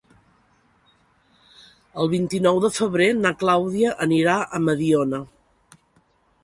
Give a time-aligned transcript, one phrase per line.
[2.03, 5.23] El vint-i-nou de febrer na Clàudia anirà a Mediona.